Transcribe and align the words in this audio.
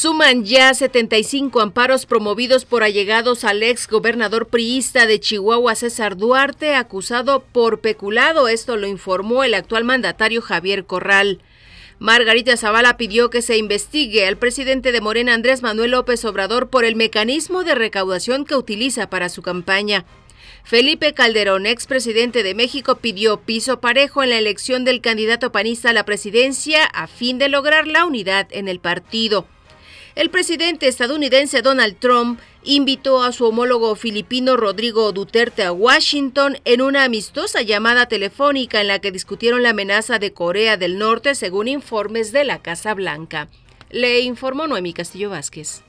Suman 0.00 0.44
ya 0.44 0.72
75 0.72 1.60
amparos 1.60 2.06
promovidos 2.06 2.64
por 2.64 2.84
allegados 2.84 3.42
al 3.42 3.64
ex 3.64 3.88
gobernador 3.88 4.46
priista 4.46 5.06
de 5.06 5.18
Chihuahua, 5.18 5.74
César 5.74 6.16
Duarte, 6.16 6.76
acusado 6.76 7.40
por 7.40 7.80
peculado. 7.80 8.46
Esto 8.46 8.76
lo 8.76 8.86
informó 8.86 9.42
el 9.42 9.54
actual 9.54 9.82
mandatario 9.82 10.40
Javier 10.40 10.84
Corral. 10.84 11.40
Margarita 11.98 12.56
Zavala 12.56 12.96
pidió 12.96 13.28
que 13.28 13.42
se 13.42 13.56
investigue 13.56 14.24
al 14.28 14.36
presidente 14.36 14.92
de 14.92 15.00
Morena, 15.00 15.34
Andrés 15.34 15.62
Manuel 15.62 15.90
López 15.90 16.24
Obrador, 16.24 16.70
por 16.70 16.84
el 16.84 16.94
mecanismo 16.94 17.64
de 17.64 17.74
recaudación 17.74 18.44
que 18.44 18.54
utiliza 18.54 19.10
para 19.10 19.28
su 19.28 19.42
campaña. 19.42 20.04
Felipe 20.62 21.12
Calderón, 21.12 21.66
expresidente 21.66 22.44
de 22.44 22.54
México, 22.54 22.98
pidió 22.98 23.40
piso 23.40 23.80
parejo 23.80 24.22
en 24.22 24.30
la 24.30 24.38
elección 24.38 24.84
del 24.84 25.00
candidato 25.00 25.50
panista 25.50 25.90
a 25.90 25.92
la 25.92 26.04
presidencia 26.04 26.84
a 26.84 27.08
fin 27.08 27.38
de 27.38 27.48
lograr 27.48 27.88
la 27.88 28.04
unidad 28.04 28.46
en 28.52 28.68
el 28.68 28.78
partido. 28.78 29.48
El 30.14 30.30
presidente 30.30 30.88
estadounidense 30.88 31.62
Donald 31.62 31.96
Trump 31.98 32.40
invitó 32.64 33.22
a 33.22 33.32
su 33.32 33.46
homólogo 33.46 33.94
filipino 33.94 34.56
Rodrigo 34.56 35.12
Duterte 35.12 35.62
a 35.62 35.72
Washington 35.72 36.58
en 36.64 36.82
una 36.82 37.04
amistosa 37.04 37.62
llamada 37.62 38.06
telefónica 38.06 38.80
en 38.80 38.88
la 38.88 38.98
que 38.98 39.12
discutieron 39.12 39.62
la 39.62 39.70
amenaza 39.70 40.18
de 40.18 40.32
Corea 40.32 40.76
del 40.76 40.98
Norte 40.98 41.34
según 41.34 41.68
informes 41.68 42.32
de 42.32 42.44
la 42.44 42.60
Casa 42.60 42.94
Blanca. 42.94 43.48
Le 43.90 44.20
informó 44.20 44.66
Noemí 44.66 44.92
Castillo 44.92 45.30
Vázquez. 45.30 45.82